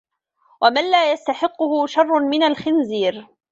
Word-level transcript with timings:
وَمَنْ 0.61 0.91
لَا 0.91 1.11
يَسْتَحِقُّهُ 1.11 1.85
شَرٌّ 1.87 2.19
مِنْ 2.19 2.43
الْخِنْزِيرِ 2.43 3.27